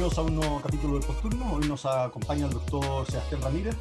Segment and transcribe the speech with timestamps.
[0.00, 1.52] Bienvenidos a un nuevo capítulo del Posturno.
[1.52, 3.76] Hoy nos acompaña el doctor Sebastián Ramírez,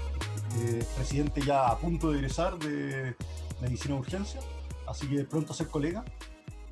[0.58, 3.16] eh, presidente ya a punto de egresar de
[3.62, 4.42] Medicina de Urgencia,
[4.86, 6.04] así que pronto a ser colega.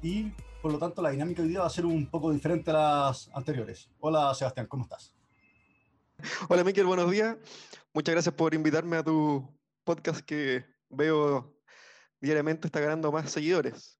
[0.01, 2.71] Y por lo tanto, la dinámica de hoy día va a ser un poco diferente
[2.71, 3.89] a las anteriores.
[4.01, 5.15] Hola Sebastián, ¿cómo estás?
[6.49, 7.37] Hola Miquel, buenos días.
[7.93, 9.47] Muchas gracias por invitarme a tu
[9.85, 11.55] podcast que veo
[12.19, 13.97] diariamente está ganando más seguidores,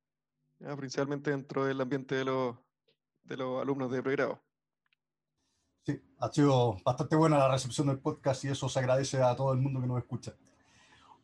[0.76, 2.58] principalmente dentro del ambiente de los,
[3.24, 4.46] de los alumnos de pregrado.
[5.88, 9.54] Sí, ha sido bastante buena la recepción del podcast y eso se agradece a todo
[9.54, 10.34] el mundo que nos escucha.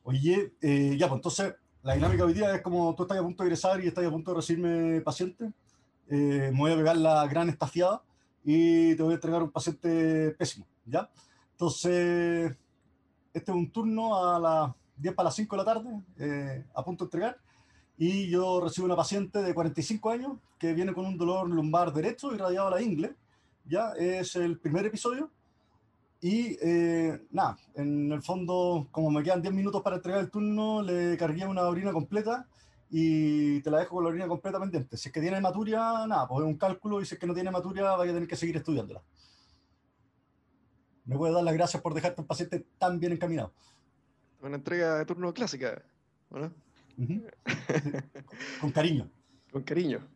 [0.03, 3.43] Oye, eh, ya, pues entonces la dinámica hoy día es como tú estás a punto
[3.43, 5.51] de ingresar y estás a punto de recibirme paciente.
[6.07, 8.03] Eh, me voy a pegar la gran estafiada
[8.41, 11.09] y te voy a entregar un paciente pésimo, ¿ya?
[11.51, 12.55] Entonces,
[13.33, 16.85] este es un turno a las 10 para las 5 de la tarde, eh, a
[16.85, 17.37] punto de entregar,
[17.97, 22.33] y yo recibo una paciente de 45 años que viene con un dolor lumbar derecho
[22.33, 23.17] irradiado a la ingle,
[23.65, 25.31] ya es el primer episodio,
[26.23, 30.81] y eh, nada, en el fondo, como me quedan 10 minutos para entregar el turno,
[30.81, 32.47] le cargué una orina completa
[32.89, 34.95] y te la dejo con la orina completa pendiente.
[34.95, 37.33] Si es que tiene hematuria, nada, pues es un cálculo y si es que no
[37.33, 39.03] tiene hematuria, vaya a tener que seguir estudiándola.
[41.03, 43.51] Me puedes dar las gracias por dejarte un paciente tan bien encaminado.
[44.41, 45.83] Una entrega de turno clásica,
[46.29, 46.53] ¿no?
[48.61, 49.09] con cariño.
[49.51, 50.07] Con cariño.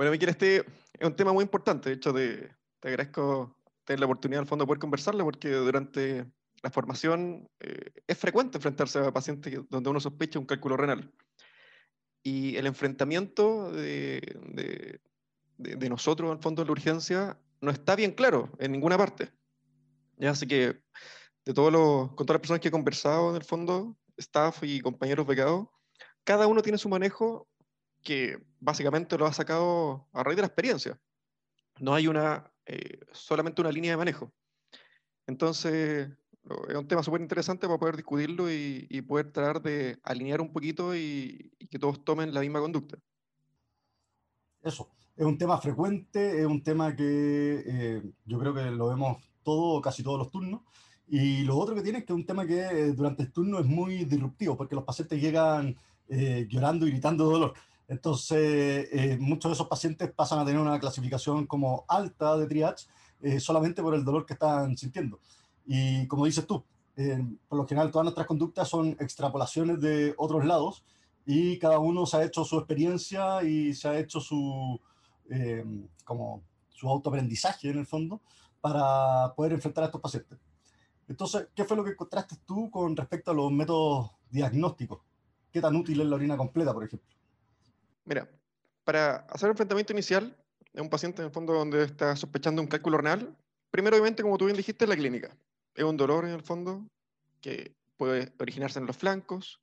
[0.00, 0.64] Bueno, Miquel, este
[0.98, 1.90] es un tema muy importante.
[1.90, 6.24] De hecho, te, te agradezco tener la oportunidad al fondo de poder conversarlo porque durante
[6.62, 11.12] la formación eh, es frecuente enfrentarse a pacientes donde uno sospecha un cálculo renal.
[12.22, 14.22] Y el enfrentamiento de,
[14.54, 15.00] de,
[15.58, 19.30] de, nosotros, al fondo de la urgencia, no está bien claro en ninguna parte.
[20.16, 20.30] ¿Ya?
[20.30, 20.80] Así que,
[21.44, 24.80] de todos los, con todas las personas que he conversado, en el fondo, staff y
[24.80, 25.66] compañeros becados,
[26.24, 27.49] cada uno tiene su manejo
[28.02, 31.00] que básicamente lo ha sacado a raíz de la experiencia.
[31.78, 34.32] No hay una, eh, solamente una línea de manejo.
[35.26, 36.10] Entonces,
[36.68, 40.52] es un tema súper interesante para poder discutirlo y, y, poder tratar de alinear un
[40.52, 42.98] poquito y, que todos tomen la misma conducta.
[44.62, 49.22] Eso, es un tema frecuente, es un tema que eh, yo creo que lo vemos
[49.42, 50.62] todo, casi todos los turnos.
[51.06, 53.58] Y lo otro que tiene es que es un tema que eh, durante el turno
[53.58, 55.76] es muy disruptivo, porque los pacientes llegan
[56.08, 57.54] eh, llorando y gritando dolor.
[57.90, 62.86] Entonces, eh, muchos de esos pacientes pasan a tener una clasificación como alta de triage
[63.20, 65.18] eh, solamente por el dolor que están sintiendo.
[65.66, 66.64] Y como dices tú,
[66.96, 70.84] eh, por lo general todas nuestras conductas son extrapolaciones de otros lados
[71.26, 74.80] y cada uno se ha hecho su experiencia y se ha hecho su,
[76.04, 78.20] como su autoaprendizaje en el fondo
[78.60, 80.38] para poder enfrentar a estos pacientes.
[81.08, 85.00] Entonces, ¿qué fue lo que encontraste tú con respecto a los métodos diagnósticos?
[85.50, 87.19] ¿Qué tan útil es la orina completa, por ejemplo?
[88.10, 88.28] Mira,
[88.82, 90.36] para hacer el enfrentamiento inicial
[90.72, 93.36] de un paciente en el fondo donde está sospechando un cálculo renal,
[93.70, 95.30] primero obviamente, como tú bien dijiste, la clínica.
[95.76, 96.84] Es un dolor en el fondo
[97.40, 99.60] que puede originarse en los flancos,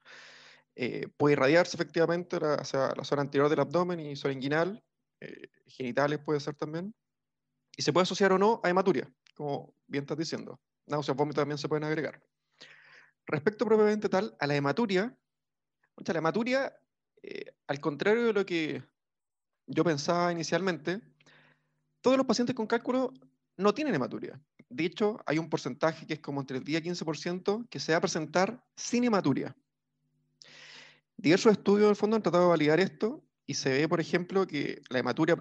[0.77, 4.81] eh, puede irradiarse efectivamente hacia la zona anterior del abdomen y zona inguinal,
[5.19, 6.95] eh, genitales puede ser también,
[7.75, 10.57] y se puede asociar o no a hematuria, como bien estás diciendo.
[10.85, 12.23] Náuseas, vómitos también se pueden agregar.
[13.25, 15.13] Respecto propiamente tal a la hematuria,
[15.97, 16.73] la hematuria
[17.23, 18.83] eh, al contrario de lo que
[19.67, 21.01] yo pensaba inicialmente,
[22.01, 23.13] todos los pacientes con cálculo
[23.57, 24.39] no tienen hematuria.
[24.69, 27.91] De hecho, hay un porcentaje que es como entre el 10 y 15% que se
[27.91, 29.55] va a presentar sin hematuria.
[31.17, 34.81] Diversos estudios del fondo han tratado de validar esto y se ve, por ejemplo, que
[34.89, 35.35] la hematuria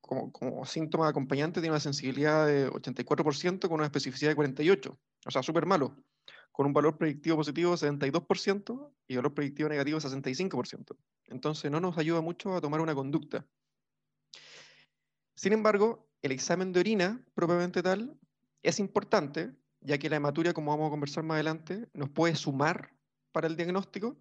[0.00, 4.98] como, como síntoma acompañante tiene una sensibilidad de 84% con una especificidad de 48%.
[5.24, 5.96] O sea, súper malo
[6.52, 10.96] con un valor predictivo positivo de 72% y valor predictivo negativo de 65%.
[11.26, 13.46] Entonces no nos ayuda mucho a tomar una conducta.
[15.34, 18.16] Sin embargo, el examen de orina, propiamente tal,
[18.62, 22.94] es importante, ya que la hematuria, como vamos a conversar más adelante, nos puede sumar
[23.32, 24.16] para el diagnóstico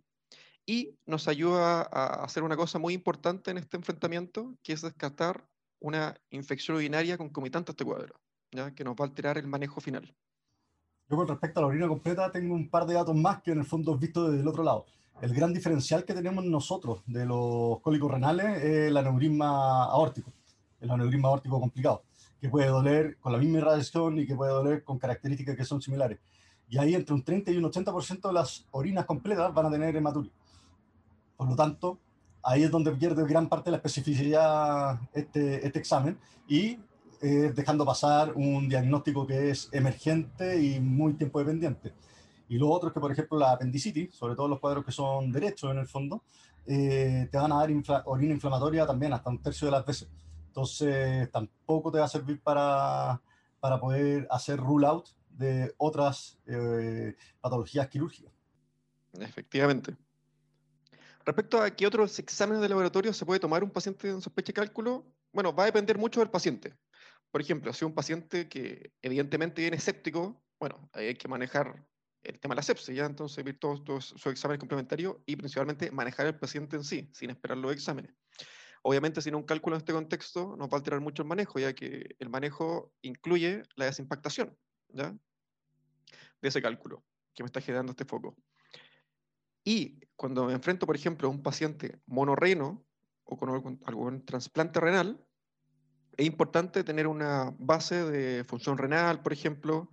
[0.66, 5.46] y nos ayuda a hacer una cosa muy importante en este enfrentamiento, que es descartar
[5.80, 8.20] una infección urinaria concomitante a este cuadro,
[8.52, 8.74] ¿ya?
[8.74, 10.16] que nos va a alterar el manejo final.
[11.12, 13.58] Yo con respecto a la orina completa tengo un par de datos más que en
[13.60, 14.86] el fondo he visto desde el otro lado.
[15.22, 20.32] El gran diferencial que tenemos nosotros de los cólicos renales es el aneurisma aórtico,
[20.80, 22.04] el aneurisma aórtico complicado,
[22.40, 25.82] que puede doler con la misma irradiación y que puede doler con características que son
[25.82, 26.18] similares.
[26.70, 29.94] Y ahí entre un 30 y un 80% de las orinas completas van a tener
[29.94, 30.32] hematuria.
[31.36, 31.98] Por lo tanto,
[32.42, 36.18] ahí es donde pierde gran parte de la especificidad este, este examen
[36.48, 36.80] y
[37.22, 41.94] eh, dejando pasar un diagnóstico que es emergente y muy tiempo dependiente.
[42.50, 45.32] Y lo otro es que, por ejemplo, la apendicitis, sobre todo los cuadros que son
[45.32, 46.24] derechos en el fondo,
[46.66, 47.70] eh, te van a dar
[48.06, 50.10] orina inflamatoria también hasta un tercio de las veces.
[50.48, 53.22] Entonces, tampoco te va a servir para,
[53.60, 58.34] para poder hacer rule out de otras eh, patologías quirúrgicas.
[59.20, 59.96] Efectivamente.
[61.26, 64.54] Respecto a qué otros exámenes de laboratorio se puede tomar un paciente en sospecha de
[64.54, 66.74] cálculo, bueno, va a depender mucho del paciente.
[67.32, 71.88] Por ejemplo, si un paciente que evidentemente viene escéptico, bueno, hay que manejar
[72.24, 76.28] el tema de la sepsis, ya entonces ver todos, sus exámenes complementarios y principalmente manejar
[76.28, 78.14] el paciente en sí, sin esperar los exámenes.
[78.84, 81.74] Obviamente, sin un cálculo en este contexto, nos va a alterar mucho el manejo, ya
[81.74, 84.56] que el manejo incluye la desimpactación
[84.90, 85.18] de
[86.42, 88.36] ese cálculo que me está generando este foco.
[89.64, 92.84] Y cuando me enfrento, por ejemplo, a un paciente monorreno
[93.24, 95.24] o con algún trasplante renal,
[96.18, 99.90] es importante tener una base de función renal, por ejemplo,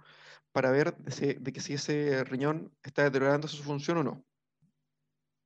[0.53, 4.25] para ver de, que si ese riñón está deteriorando su función o no.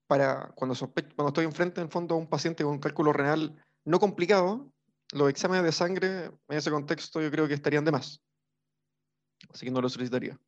[0.07, 3.99] Para cuando, cuando estoy enfrente, en fondo, a un paciente con un cálculo renal no
[3.99, 4.73] complicado,
[5.13, 8.23] los exámenes de sangre en ese contexto yo creo que estarían de más.
[9.53, 10.39] Así que no lo solicitaría.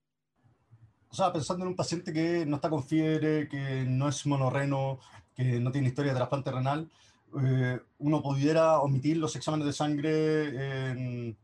[1.08, 4.98] O sea, pensando en un paciente que no está con fiebre, que no es monorreno,
[5.34, 6.90] que no tiene historia de trasplante renal,
[7.42, 11.36] eh, uno pudiera omitir los exámenes de sangre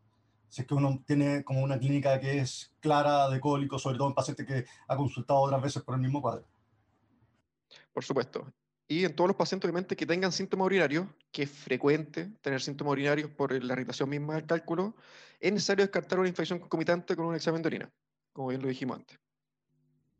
[0.50, 4.08] si es que uno tiene como una clínica que es clara de cólico, sobre todo
[4.08, 6.44] en paciente que ha consultado otras veces por el mismo cuadro.
[7.92, 8.52] Por supuesto.
[8.88, 12.92] Y en todos los pacientes, obviamente, que tengan síntomas urinarios, que es frecuente tener síntomas
[12.92, 14.96] urinarios por la irritación misma del cálculo,
[15.38, 17.90] es necesario descartar una infección concomitante con un examen de orina,
[18.32, 19.20] como bien lo dijimos antes.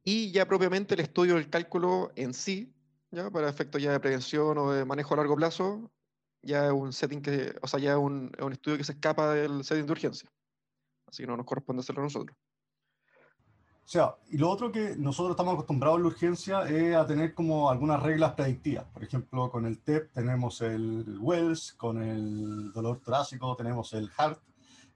[0.05, 2.73] Y ya propiamente el estudio del cálculo en sí,
[3.11, 3.31] ¿ya?
[3.31, 5.91] para efectos ya de prevención o de manejo a largo plazo,
[6.43, 9.35] ya es un setting que, o sea, ya es un, un, estudio que se escapa
[9.35, 10.31] del setting de urgencia.
[11.07, 12.37] Así que no nos corresponde hacerlo a nosotros.
[13.91, 17.35] O sea, y lo otro que nosotros estamos acostumbrados en la urgencia es a tener
[17.35, 18.85] como algunas reglas predictivas.
[18.85, 24.41] Por ejemplo, con el TEP tenemos el Wells, con el dolor torácico tenemos el HART.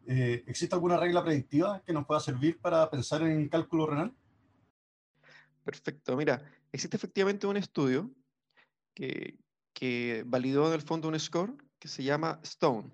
[0.06, 4.14] Eh, ¿Existe alguna regla predictiva que nos pueda servir para pensar en cálculo renal?
[5.64, 6.16] Perfecto.
[6.16, 6.40] Mira,
[6.74, 8.10] existe efectivamente un estudio
[8.94, 9.38] que,
[10.26, 12.90] validó en el fondo un score que se llama Stone,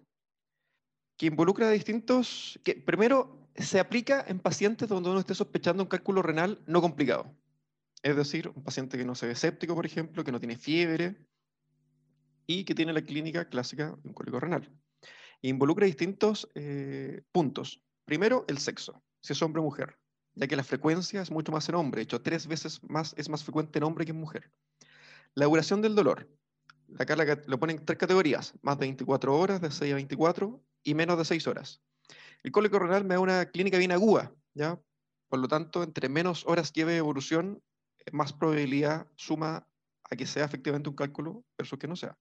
[1.17, 6.21] que involucra distintos, que primero se aplica en pacientes donde uno esté sospechando un cálculo
[6.21, 7.35] renal no complicado.
[8.03, 11.17] Es decir, un paciente que no se ve séptico, por ejemplo, que no tiene fiebre
[12.47, 14.71] y que tiene la clínica clásica de un cólico renal.
[15.43, 17.81] involucra distintos eh, puntos.
[18.05, 20.00] Primero, el sexo, si es hombre o mujer
[20.35, 23.29] ya que la frecuencia es mucho más en hombre, de hecho tres veces más es
[23.29, 24.50] más frecuente en hombre que en mujer.
[25.35, 26.29] La duración del dolor,
[26.99, 27.17] acá
[27.47, 31.19] lo ponen en tres categorías, más de 24 horas, de 6 a 24 y menos
[31.19, 31.81] de 6 horas.
[32.43, 34.81] El cólico renal me da una clínica bien aguda, ¿ya?
[35.29, 37.62] Por lo tanto, entre menos horas lleve evolución,
[38.12, 39.69] más probabilidad suma
[40.11, 42.19] a que sea efectivamente un cálculo versus que no sea.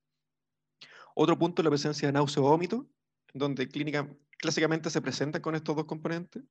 [1.15, 2.87] Otro punto es la presencia de náusea o vómito,
[3.33, 6.43] donde clínica, clásicamente se presentan con estos dos componentes.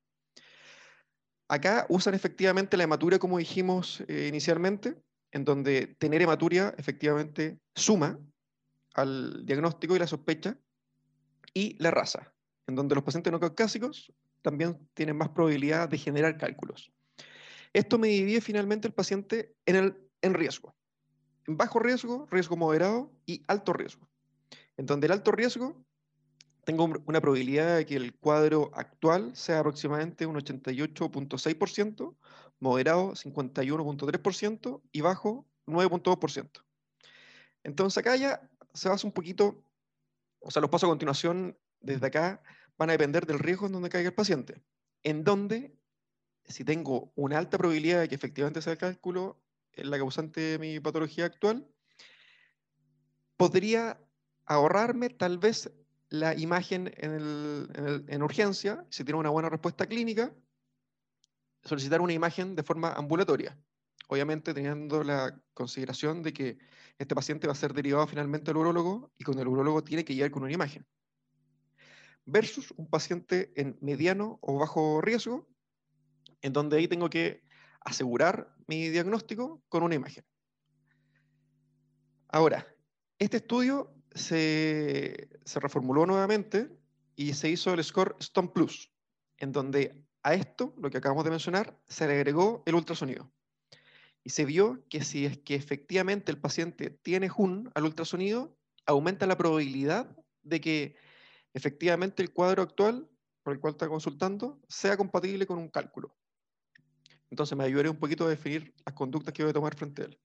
[1.49, 4.97] Acá usan efectivamente la hematuria, como dijimos eh, inicialmente,
[5.33, 8.19] en donde tener hematuria efectivamente suma
[8.95, 10.59] al diagnóstico y la sospecha,
[11.55, 12.33] y la raza,
[12.67, 14.13] en donde los pacientes no caucásicos
[14.43, 16.93] también tienen más probabilidad de generar cálculos.
[17.73, 20.75] Esto me divide finalmente el paciente en, el, en riesgo.
[21.47, 24.09] En bajo riesgo, riesgo moderado y alto riesgo.
[24.77, 25.85] En donde el alto riesgo
[26.69, 32.15] tengo una probabilidad de que el cuadro actual sea aproximadamente un 88.6%,
[32.61, 36.63] moderado 51.3% y bajo 9.2%.
[37.65, 39.65] Entonces acá ya se basa un poquito,
[40.41, 42.43] o sea, los pasos a continuación desde acá
[42.77, 44.61] van a depender del riesgo en donde caiga el paciente.
[45.03, 45.75] En donde,
[46.45, 49.41] si tengo una alta probabilidad de que efectivamente sea el cálculo
[49.73, 51.67] en la causante de mi patología actual,
[53.39, 53.99] podría
[54.45, 55.73] ahorrarme tal vez
[56.11, 60.33] la imagen en, urgencia, si tiene una buena respuesta clínica,
[61.63, 63.59] solicitar una imagen de forma ambulatoria.
[64.09, 66.59] Obviamente teniendo la consideración de que
[66.99, 70.15] este paciente va a ser derivado finalmente al urólogo y con el urólogo tiene que
[70.15, 70.87] llegar con una imagen.
[72.25, 75.47] Versus un paciente en mediano o bajo riesgo,
[76.41, 77.43] en donde ahí tengo que
[77.81, 80.25] asegurar mi diagnóstico con una imagen.
[82.29, 82.67] Ahora,
[83.19, 86.71] este estudio se, reformuló nuevamente
[87.17, 88.91] y se hizo el score Stone Plus,
[89.39, 93.33] en donde a esto, lo que acabamos de mencionar, se le agregó el ultrasonido.
[94.25, 99.27] Y se vio que si es que efectivamente el paciente tiene JUN al ultrasonido, aumenta
[99.27, 100.97] la probabilidad de que
[101.55, 103.09] efectivamente el cuadro actual
[103.43, 106.15] por el cual está consultando sea compatible con un cálculo.
[107.31, 110.05] Entonces me ayudaré un poquito a definir las conductas que voy a tomar frente a
[110.07, 110.19] él.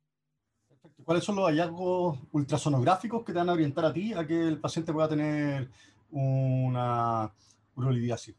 [1.04, 4.60] ¿Cuáles son los hallazgos ultrasonográficos que te van a orientar a ti a que el
[4.60, 5.70] paciente pueda tener
[6.12, 7.32] una
[7.76, 8.36] urolidiasis?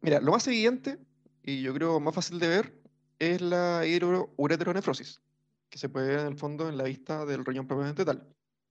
[0.00, 0.98] Mira, lo más evidente
[1.42, 2.74] y yo creo más fácil de ver
[3.18, 5.22] es la hidroureteronefrosis,
[5.70, 8.28] que se puede ver en el fondo en la vista del riñón propiamente tal,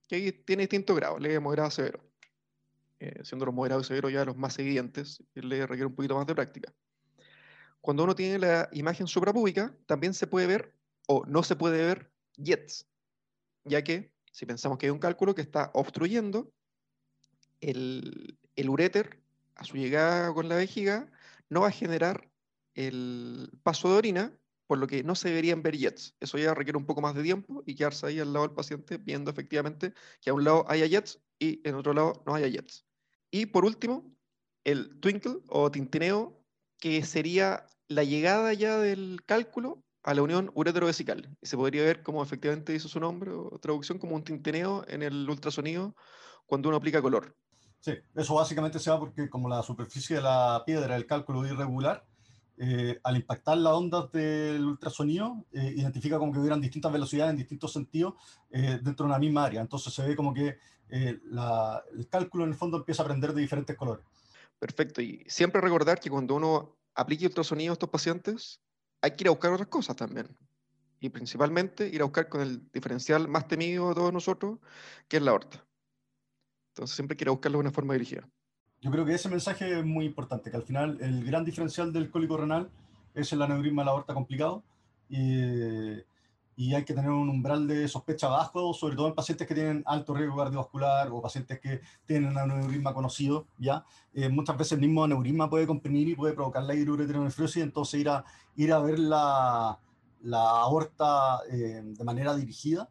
[0.08, 2.04] que tiene distintos grados, leve, moderado, severo.
[3.00, 6.26] Eh, siendo los moderados y severos ya los más evidentes, le requiere un poquito más
[6.26, 6.72] de práctica.
[7.80, 10.74] Cuando uno tiene la imagen suprapúbica, también se puede ver
[11.06, 12.86] o no se puede ver jets,
[13.64, 16.52] ya que si pensamos que hay un cálculo que está obstruyendo
[17.60, 19.20] el, el uréter
[19.56, 21.10] a su llegada con la vejiga,
[21.50, 22.30] no va a generar
[22.74, 26.14] el paso de orina, por lo que no se deberían ver jets.
[26.20, 28.98] Eso ya requiere un poco más de tiempo y quedarse ahí al lado del paciente
[28.98, 32.86] viendo efectivamente que a un lado haya jets y en otro lado no haya jets.
[33.30, 34.14] Y por último,
[34.64, 36.38] el twinkle o tintineo,
[36.78, 41.36] que sería la llegada ya del cálculo a la unión uretero-vesical.
[41.42, 45.02] Y se podría ver como efectivamente dice su nombre o traducción como un tintineo en
[45.02, 45.94] el ultrasonido
[46.46, 47.36] cuando uno aplica color.
[47.80, 51.52] Sí, eso básicamente se da porque como la superficie de la piedra, el cálculo es
[51.52, 52.06] irregular,
[52.56, 57.36] eh, al impactar las ondas del ultrasonido, eh, identifica como que hubieran distintas velocidades en
[57.36, 58.14] distintos sentidos
[58.50, 59.60] eh, dentro de una misma área.
[59.60, 60.56] Entonces se ve como que
[61.24, 64.06] la, el cálculo en el fondo empieza a aprender de diferentes colores.
[64.58, 65.02] Perfecto.
[65.02, 68.62] Y siempre recordar que cuando uno aplique ultrasonido a estos pacientes,
[69.00, 70.28] hay que ir a buscar otras cosas también.
[71.00, 74.58] Y principalmente ir a buscar con el diferencial más temido de todos nosotros,
[75.06, 75.64] que es la aorta.
[76.72, 78.28] Entonces siempre a buscarlo de una forma dirigida.
[78.80, 82.10] Yo creo que ese mensaje es muy importante, que al final el gran diferencial del
[82.10, 82.70] cólico renal
[83.14, 84.62] es el aneurisma de la aorta complicado
[85.08, 85.96] y,
[86.58, 89.82] y, hay que tener un umbral de sospecha bajo, sobre todo en pacientes que tienen
[89.86, 93.84] alto riesgo cardiovascular o pacientes que tienen un aneurisma conocido, ¿ya?
[94.12, 98.08] Eh, muchas veces el mismo aneurisma puede comprimir y puede provocar la hidroureteronefrosis, entonces ir
[98.08, 98.24] a,
[98.56, 99.78] ir a ver la,
[100.22, 102.90] la aorta eh, de manera dirigida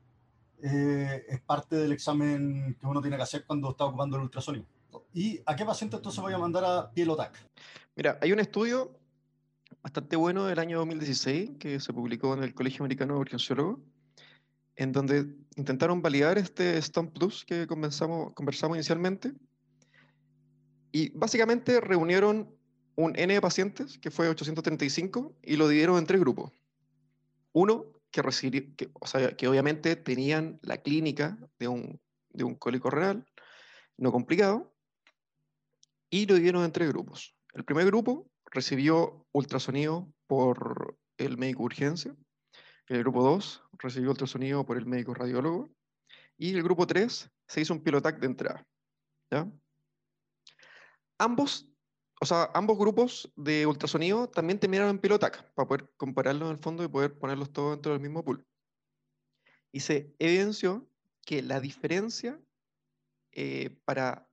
[0.63, 4.65] eh, es parte del examen que uno tiene que hacer cuando está ocupando el ultrasonido.
[5.13, 7.45] ¿Y a qué paciente entonces voy a mandar a Pielotac?
[7.95, 8.97] Mira, hay un estudio
[9.87, 13.79] bastante bueno del año 2016 que se publicó en el Colegio Americano de Urgenciólogos,
[14.75, 19.31] en donde intentaron validar este Stomp Plus que conversamos, conversamos inicialmente.
[20.91, 22.53] Y básicamente reunieron
[22.97, 26.51] un N de pacientes, que fue 835, y lo dividieron en tres grupos.
[27.53, 28.21] Uno, que,
[28.75, 31.97] que, o sea, que obviamente tenían la clínica de un,
[32.33, 33.25] de un cólico renal
[33.95, 34.75] no complicado,
[36.09, 37.37] y lo dividieron en tres grupos.
[37.53, 42.15] El primer grupo recibió ultrasonido por el médico urgencia,
[42.87, 45.69] el grupo 2 recibió ultrasonido por el médico radiólogo
[46.37, 48.65] y el grupo 3 se hizo un pilotac de entrada.
[51.17, 51.67] Ambos,
[52.21, 56.61] o sea, ambos grupos de ultrasonido también terminaron en pilotac para poder compararlos en el
[56.61, 58.45] fondo y poder ponerlos todos dentro del mismo pool.
[59.71, 60.87] Y se evidenció
[61.25, 62.39] que la diferencia
[63.33, 64.29] eh, para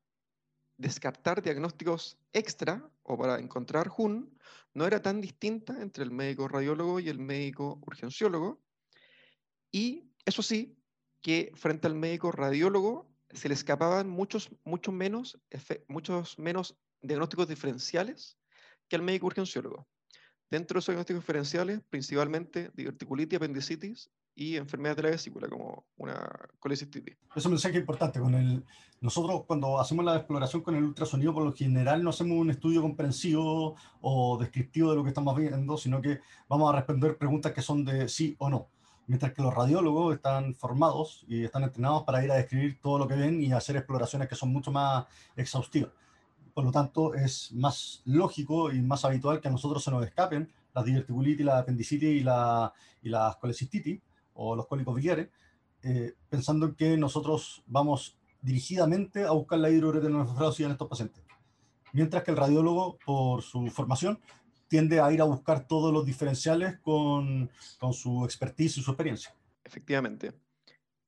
[0.76, 4.37] descartar diagnósticos extra o para encontrar JUN
[4.75, 8.61] no era tan distinta entre el médico radiólogo y el médico urgenciólogo.
[9.70, 10.76] Y eso sí,
[11.23, 15.40] que frente al médico radiólogo se le escapaban muchos, muchos, menos,
[15.88, 18.38] muchos menos diagnósticos diferenciales
[18.88, 19.87] que al médico urgenciólogo.
[20.50, 26.28] Dentro de esos diagnósticos diferenciales, principalmente diverticulitis, apendicitis y enfermedades de la vesícula, como una
[26.58, 27.16] colecistitis.
[27.34, 28.18] Es un mensaje importante.
[28.20, 28.64] Con el,
[29.00, 32.82] nosotros cuando hacemos la exploración con el ultrasonido, por lo general no hacemos un estudio
[32.82, 37.62] comprensivo o descriptivo de lo que estamos viendo, sino que vamos a responder preguntas que
[37.62, 38.68] son de sí o no.
[39.06, 43.06] Mientras que los radiólogos están formados y están entrenados para ir a describir todo lo
[43.06, 45.04] que ven y hacer exploraciones que son mucho más
[45.36, 45.90] exhaustivas.
[46.54, 50.50] Por lo tanto, es más lógico y más habitual que a nosotros se nos escapen
[50.74, 52.72] las diverticulitis, la apendicitis y la,
[53.02, 54.00] y las colecistitis,
[54.34, 55.28] o los cólicos biliares,
[55.82, 61.24] eh, pensando en que nosotros vamos dirigidamente a buscar la hidroureteronefrosis en estos pacientes.
[61.92, 64.18] Mientras que el radiólogo, por su formación,
[64.68, 69.34] tiende a ir a buscar todos los diferenciales con, con su expertise y su experiencia.
[69.64, 70.32] Efectivamente.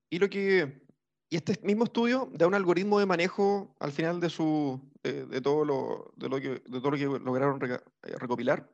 [0.08, 0.86] Y lo que
[1.28, 5.64] y este mismo estudio da un algoritmo de manejo al final de, su, de, todo,
[5.64, 7.78] lo, de, lo, que, de todo lo que lograron eh,
[8.18, 8.70] recopilar,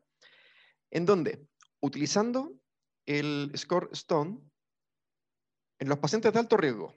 [0.90, 1.46] en donde,
[1.80, 2.52] utilizando
[3.06, 4.40] el score Stone
[5.78, 6.94] en los pacientes de alto riesgo,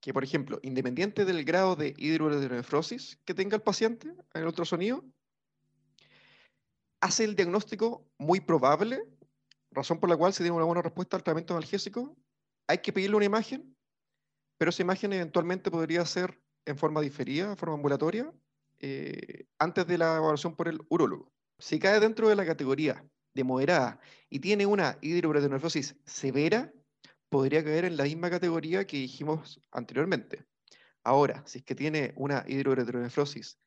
[0.00, 5.04] que por ejemplo, independiente del grado de hidroureteronefrosis que tenga el paciente en el ultrasonido,
[7.00, 9.02] hace el diagnóstico muy probable,
[9.70, 12.16] razón por la cual si tiene una buena respuesta al tratamiento analgésico,
[12.68, 13.76] hay que pedirle una imagen,
[14.58, 18.32] pero esa imagen eventualmente podría ser en forma diferida, en forma ambulatoria,
[18.78, 21.32] eh, antes de la evaluación por el urólogo.
[21.58, 23.04] Si cae dentro de la categoría
[23.36, 26.72] de moderada y tiene una hidroureteronefrosis severa,
[27.28, 30.44] podría caer en la misma categoría que dijimos anteriormente.
[31.04, 33.58] Ahora, si es que tiene una hidroelectronefrosis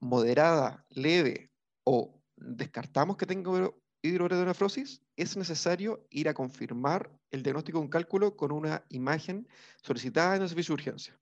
[0.00, 1.50] moderada, leve
[1.84, 3.70] o descartamos que tenga
[4.02, 9.48] hidroelectronefrosis, es necesario ir a confirmar el diagnóstico de un cálculo con una imagen
[9.82, 11.20] solicitada en el servicio de urgencia.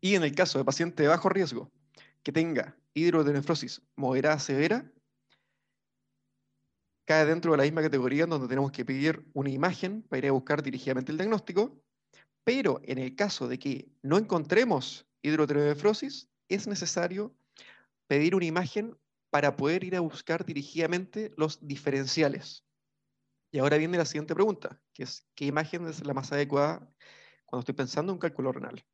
[0.00, 1.72] Y en el caso de paciente de bajo riesgo
[2.22, 4.90] que tenga hidroelectronefrosis moderada severa,
[7.04, 10.28] cae dentro de la misma categoría en donde tenemos que pedir una imagen para ir
[10.28, 11.82] a buscar dirigidamente el diagnóstico,
[12.44, 17.34] pero en el caso de que no encontremos hidroelectronefrosis, es necesario
[18.06, 18.96] pedir una imagen
[19.30, 22.64] para poder ir a buscar dirigidamente los diferenciales.
[23.50, 26.78] Y ahora viene la siguiente pregunta, que es, ¿qué imagen es la más adecuada
[27.46, 28.84] cuando estoy pensando en un cálculo renal?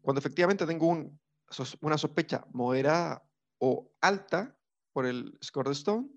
[0.00, 3.22] Cuando efectivamente tengo una sospecha moderada
[3.58, 4.56] o alta
[4.92, 6.08] por el score de Stone,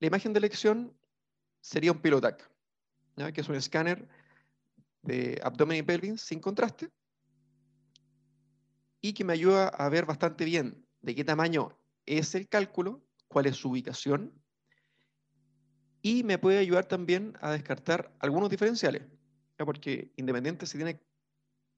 [0.00, 0.96] la imagen de elección
[1.60, 2.50] sería un Pilotac,
[3.34, 4.08] que es un escáner
[5.02, 6.90] de abdomen y pelvis sin contraste
[9.00, 13.46] y que me ayuda a ver bastante bien de qué tamaño es el cálculo, cuál
[13.46, 14.32] es su ubicación,
[16.02, 19.02] y me puede ayudar también a descartar algunos diferenciales,
[19.58, 21.02] porque independiente si tiene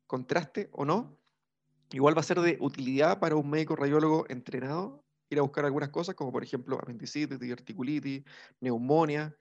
[0.06, 1.18] contraste o no,
[1.90, 5.01] igual va a ser de utilidad para un médico radiólogo entrenado
[5.34, 8.24] ir a buscar algunas cosas, como por ejemplo apendicitis, diverticulitis,
[8.60, 9.36] neumonía,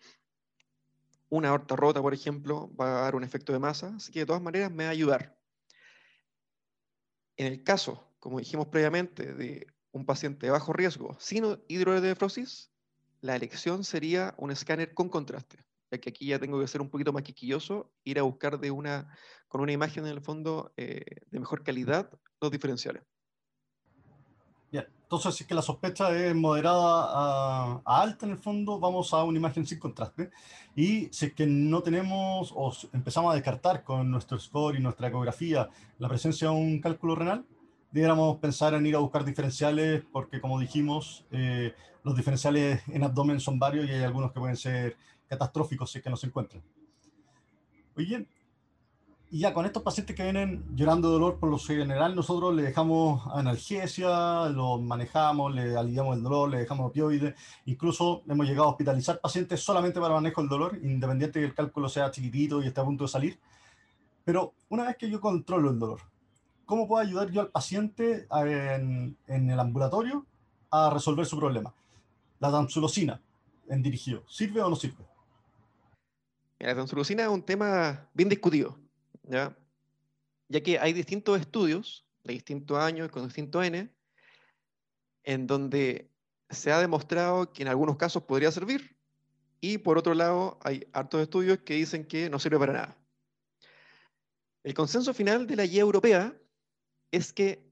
[1.29, 4.25] una aorta rota, por ejemplo, va a dar un efecto de masa, así que de
[4.25, 5.37] todas maneras me va a ayudar.
[7.37, 12.71] En el caso, como dijimos previamente, de un paciente de bajo riesgo sin hidroelectronefrosis,
[13.21, 15.57] la elección sería un escáner con contraste,
[15.89, 18.71] ya que aquí ya tengo que ser un poquito más quiquilloso, ir a buscar de
[18.71, 19.15] una,
[19.47, 23.03] con una imagen en el fondo eh, de mejor calidad los diferenciales.
[25.11, 29.13] Bien, entonces si es que la sospecha es moderada a, alta en el fondo, vamos
[29.13, 30.31] a una imagen sin contraste.
[30.73, 35.09] Y si es que no tenemos o empezamos a descartar con nuestro score y nuestra
[35.09, 35.69] ecografía
[35.99, 37.45] la presencia de un cálculo renal,
[37.91, 43.41] deberíamos pensar en ir a buscar diferenciales porque, como dijimos, eh, los diferenciales en abdomen
[43.41, 44.95] son varios y hay algunos que pueden ser
[45.27, 46.63] catastróficos si es que no se encuentran.
[47.97, 48.25] Oye,
[49.33, 52.63] y ya con estos pacientes que vienen llorando de dolor, por lo general nosotros le
[52.63, 57.33] dejamos analgesia, los manejamos, le aliviamos el dolor, le dejamos opioides,
[57.65, 61.87] incluso hemos llegado a hospitalizar pacientes solamente para manejo del dolor, independiente que el cálculo
[61.87, 63.39] sea chiquitito y esté a punto de salir.
[64.25, 66.01] Pero una vez que yo controlo el dolor,
[66.65, 70.25] ¿cómo puedo ayudar yo al paciente en, el ambulatorio
[70.71, 71.73] a resolver su problema?
[72.41, 73.21] La tamsulosina
[73.69, 75.05] en dirigido, ¿sirve o no sirve?
[76.59, 78.80] La tamsulosina es un tema bien discutido,
[79.31, 79.57] ¿ya?
[80.49, 83.89] ya que hay distintos estudios de distintos años con distintos N,
[85.23, 86.11] en donde
[86.49, 88.95] se ha demostrado que en algunos casos podría servir,
[89.61, 92.97] y por otro lado hay hartos estudios que dicen que no sirve para nada.
[94.63, 96.35] El consenso final de la guía europea
[97.11, 97.71] es que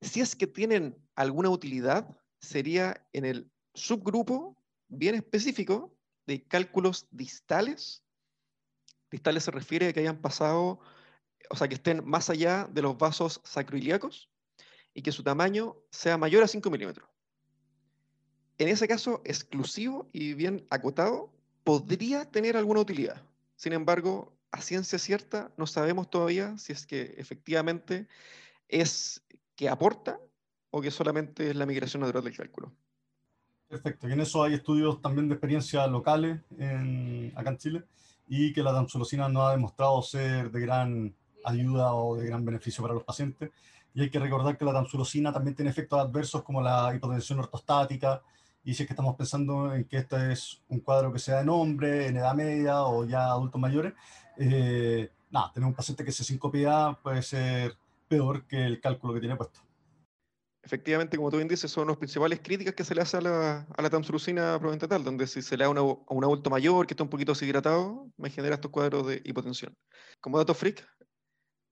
[0.00, 4.56] si es que tienen alguna utilidad, sería en el subgrupo
[4.88, 8.04] bien específico de cálculos distales.
[9.10, 10.80] Distales se refiere a que hayan pasado,
[11.50, 14.28] o sea, que estén más allá de los vasos sacroiliacos
[14.94, 17.08] y que su tamaño sea mayor a 5 milímetros.
[18.58, 21.32] En ese caso, exclusivo y bien acotado,
[21.64, 23.22] podría tener alguna utilidad.
[23.56, 28.08] Sin embargo, a ciencia cierta no sabemos todavía si es que efectivamente
[28.68, 29.22] es
[29.54, 30.18] que aporta
[30.70, 32.72] o que solamente es la migración natural del cálculo.
[33.68, 36.40] Perfecto, y en eso hay estudios también de experiencias locales
[37.34, 37.84] acá en Chile
[38.28, 41.14] y que la tamsulosina no ha demostrado ser de gran
[41.44, 43.50] ayuda o de gran beneficio para los pacientes.
[43.94, 48.22] Y hay que recordar que la tamsulosina también tiene efectos adversos como la hipotensión ortostática,
[48.64, 51.48] y si es que estamos pensando en que este es un cuadro que sea en
[51.48, 53.94] hombre, en edad media o ya adultos mayores,
[54.36, 57.76] eh, nada, tener un paciente que se sincopea puede ser
[58.08, 59.60] peor que el cálculo que tiene puesto.
[60.68, 63.66] Efectivamente, como tú bien dices, son las principales críticas que se le hace a la,
[63.74, 67.04] a la tamsulusina tal, donde si se le da a un adulto mayor que está
[67.04, 69.74] un poquito deshidratado, me genera estos cuadros de hipotensión.
[70.20, 70.86] Como dato freak,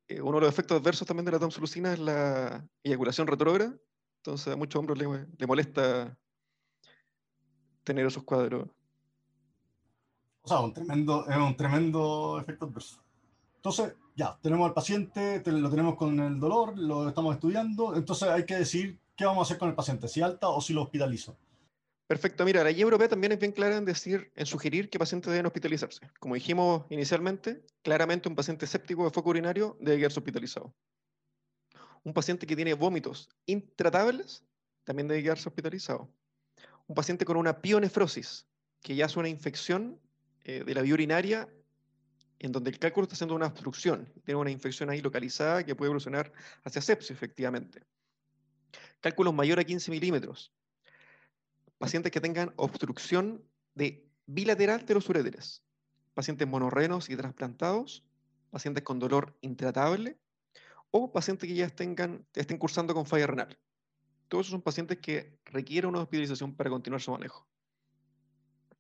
[0.09, 3.77] eh, uno de los efectos adversos también de la tamsulusina es la eyaculación retrógrada,
[4.21, 6.17] entonces a muchos hombres le, le molesta
[7.85, 8.67] tener esos cuadros.
[10.41, 13.05] O sea, un tremendo, es un tremendo efecto adverso.
[13.57, 18.47] Entonces, ya, tenemos al paciente, lo tenemos con el dolor, lo estamos estudiando, entonces hay
[18.47, 21.37] que decir qué vamos a hacer con el paciente, si alta o si lo hospitalizo.
[22.07, 25.45] Perfecto, mira, la guía también es bien clara en decir, en sugerir que pacientes deben
[25.47, 26.09] hospitalizarse.
[26.19, 30.73] Como dijimos inicialmente, claramente un paciente séptico de foco urinario debe quedarse hospitalizado.
[32.03, 34.45] Un paciente que tiene vómitos intratables
[34.85, 36.09] también debe quedarse hospitalizado.
[36.87, 38.47] Un paciente con una pionefrosis,
[38.81, 40.01] que ya es una infección
[40.45, 41.49] eh, de la vía urinaria
[42.39, 45.89] en donde el cálculo está haciendo una obstrucción, tiene una infección ahí localizada que puede
[45.89, 46.33] evolucionar
[46.65, 47.83] hacia sepsis, efectivamente.
[49.01, 50.53] Cálculos mayores a 15 milímetros.
[51.79, 53.43] Pacientes que tengan obstrucción
[53.75, 55.63] de bilateral de los uréteres.
[56.15, 58.05] Pacientes monorrenos y trasplantados.
[58.51, 60.19] Pacientes con dolor intratable.
[60.91, 63.59] O pacientes que ya estén cursando con falla renal.
[64.29, 67.47] Todos esos son pacientes que requieren una hospitalización para continuar su manejo.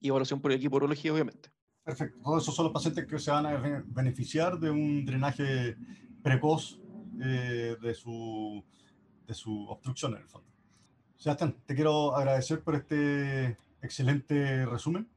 [0.00, 1.50] Y evaluación por el equipo urología, obviamente.
[1.86, 2.18] Perfecto.
[2.20, 5.76] Todos esos son los pacientes que se van a beneficiar de un drenaje
[6.20, 6.80] precoz
[7.22, 8.64] eh, de, su,
[9.24, 10.48] de su obstrucción en el fondo.
[11.16, 15.08] Sebastián, te quiero agradecer por este excelente resumen.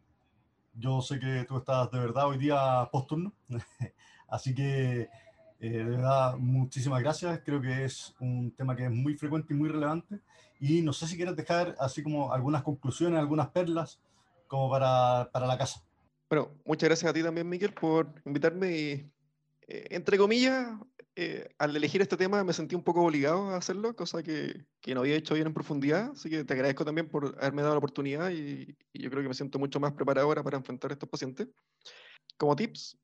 [0.75, 3.33] Yo sé que tú estás de verdad hoy día post-turno,
[4.27, 5.09] así que
[5.59, 7.41] eh, de verdad muchísimas gracias.
[7.43, 10.19] Creo que es un tema que es muy frecuente y muy relevante.
[10.59, 13.99] Y no sé si quieres dejar así como algunas conclusiones, algunas perlas
[14.45, 15.88] como para, para la casa.
[16.29, 19.11] Bueno, muchas gracias a ti también, Miguel, por invitarme y,
[19.67, 20.77] eh, entre comillas,
[21.15, 24.93] eh, al elegir este tema me sentí un poco obligado a hacerlo, cosa que, que,
[24.93, 27.79] no había hecho bien en profundidad, así que te agradezco también por haberme dado la
[27.79, 31.09] oportunidad y, yo creo que me siento mucho más preparado ahora para enfrentar a estos
[31.09, 31.47] pacientes.
[32.37, 32.97] Como tips,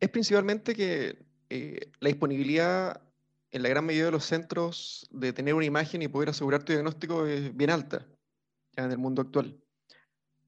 [0.00, 1.18] es principalmente que
[1.50, 3.02] eh, la disponibilidad
[3.50, 6.72] en la gran mayoría de los centros de tener una imagen y poder asegurar tu
[6.72, 8.06] diagnóstico es bien alta
[8.72, 9.60] ya en el mundo actual.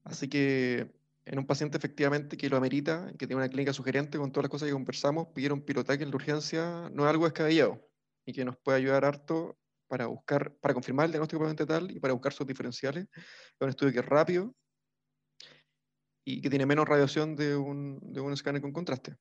[0.03, 0.96] Así que
[1.29, 4.49] en un paciente efectivamente que lo amerita, que tiene una clínica sugerente con todas las
[4.49, 7.85] cosas que conversamos, pedir un pirotaque en la urgencia no es algo descabellado
[8.25, 11.99] y que nos puede ayudar harto para buscar, para confirmar el diagnóstico probablemente tal y
[11.99, 13.07] para buscar sus diferenciales.
[13.13, 14.55] Es un estudio que es rápido
[16.25, 19.15] y que tiene menos radiación de un, de un escáner con contraste.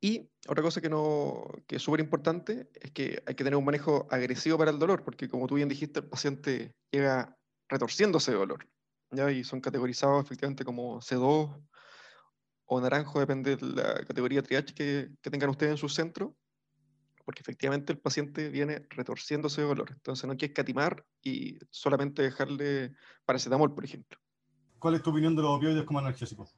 [0.00, 3.64] Y otra cosa que, no, que es súper importante es que hay que tener un
[3.64, 7.36] manejo agresivo para el dolor, porque como tú bien dijiste, el paciente llega
[7.68, 8.68] retorciéndose de dolor.
[9.10, 9.30] ¿Ya?
[9.30, 11.62] y son categorizados efectivamente como C2
[12.66, 16.36] o naranjo, depende de la categoría triage que, que tengan ustedes en su centro,
[17.24, 19.90] porque efectivamente el paciente viene retorciéndose de dolor.
[19.92, 24.18] Entonces no hay que escatimar y solamente dejarle paracetamol, por ejemplo.
[24.78, 26.54] ¿Cuál es tu opinión de los opioides como analgésicos?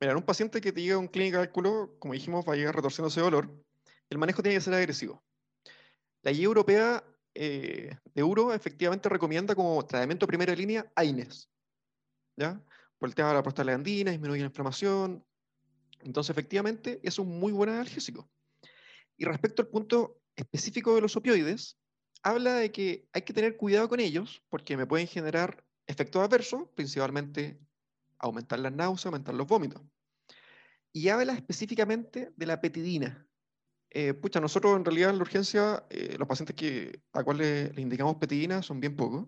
[0.00, 2.54] Mira, en un paciente que te llega a un clínico de cálculo, como dijimos, va
[2.54, 3.64] a llegar retorciéndose de dolor,
[4.10, 5.24] el manejo tiene que ser agresivo.
[6.22, 11.48] La guía europea eh, de Euro efectivamente recomienda como tratamiento de primera línea AINES,
[12.38, 12.62] ¿ya?
[13.00, 15.24] De la prostaglandina, disminuye la inflamación.
[16.00, 18.28] Entonces, efectivamente, es un muy buen analgésico.
[19.16, 21.78] Y respecto al punto específico de los opioides,
[22.22, 26.68] habla de que hay que tener cuidado con ellos porque me pueden generar efectos adversos,
[26.74, 27.60] principalmente
[28.18, 29.82] aumentar las náuseas, aumentar los vómitos.
[30.92, 33.26] Y habla específicamente de la petidina.
[33.90, 37.82] Eh, pucha, nosotros en realidad en la urgencia, eh, los pacientes que, a cuales le
[37.82, 39.26] indicamos petidina son bien pocos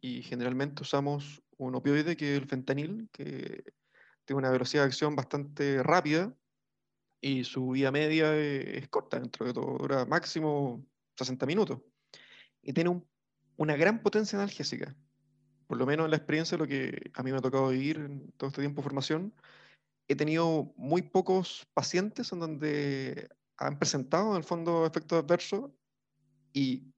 [0.00, 3.64] y generalmente usamos un opioide que es el fentanil, que
[4.24, 6.34] tiene una velocidad de acción bastante rápida
[7.20, 10.84] y su vida media es corta, dentro de todo dura máximo
[11.16, 11.80] 60 minutos.
[12.62, 13.02] Y tiene
[13.56, 14.96] una gran potencia analgésica.
[15.66, 18.32] Por lo menos en la experiencia lo que a mí me ha tocado vivir en
[18.32, 19.34] todo este tiempo de formación,
[20.06, 25.70] he tenido muy pocos pacientes en donde han presentado en el fondo efectos adversos
[26.52, 26.94] y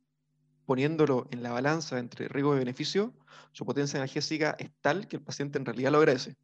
[0.70, 3.12] poniéndolo en la balanza entre riesgo y beneficio,
[3.50, 6.37] su potencia analgésica es tal que el paciente en realidad lo agradece.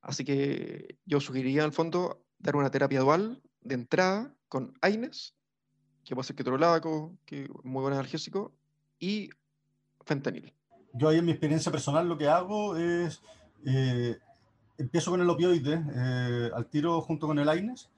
[0.00, 5.34] Así que yo sugeriría al fondo dar una terapia dual de entrada con AINES,
[6.06, 8.54] que puede ser ketorolaco, que es muy buen analgésico,
[8.98, 9.28] y
[10.06, 10.54] fentanil.
[10.94, 13.20] Yo ahí en mi experiencia personal lo que hago es,
[13.66, 14.16] eh,
[14.78, 17.90] empiezo con el opioide eh, al tiro junto con el AINES,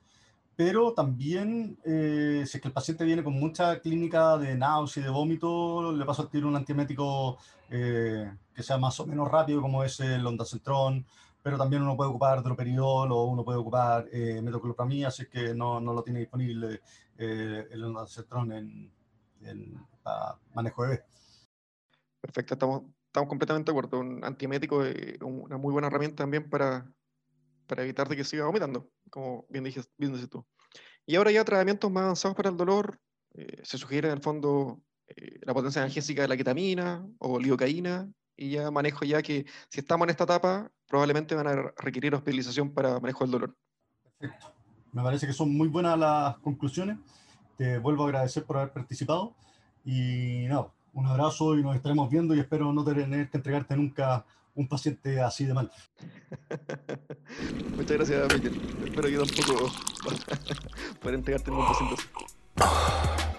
[0.56, 5.04] pero también eh, si es que el paciente viene con mucha clínica de náusea y
[5.04, 7.38] de vómito, le paso al tiro un antiemético
[7.70, 11.04] eh, que sea más o menos rápido, como es el ondansetron,
[11.42, 15.80] pero también uno puede ocupar droperidol o uno puede ocupar eh, metoclopramida si que no,
[15.80, 16.80] no, lo tiene disponible
[17.18, 18.92] eh, el ondansetron en,
[19.42, 19.86] en
[20.54, 21.04] manejo de bebé.
[22.20, 24.00] Perfecto, estamos, estamos completamente de acuerdo.
[24.00, 26.86] Un antiemético es una muy buena herramienta también para,
[27.66, 30.44] para evitar de que siga vomitando, como bien, bien dices tú.
[31.06, 32.98] Y ahora ya tratamientos más avanzados para el dolor,
[33.34, 38.08] eh, se sugiere en el fondo eh, la potencia analgésica de la ketamina o lidocaína,
[38.36, 42.72] y ya manejo ya que si estamos en esta etapa, probablemente van a requerir hospitalización
[42.72, 43.56] para manejo del dolor.
[44.18, 44.52] Perfecto.
[44.92, 46.98] Me parece que son muy buenas las conclusiones.
[47.56, 49.34] Te vuelvo a agradecer por haber participado
[49.84, 54.24] y no, un abrazo y nos estaremos viendo y espero no tener que entregarte nunca
[54.54, 55.70] un paciente así de mal.
[57.76, 58.60] Muchas gracias, Miguel.
[58.84, 59.72] Espero que tampoco
[61.02, 62.08] para entregarte un paciente así.
[62.56, 63.33] Ah.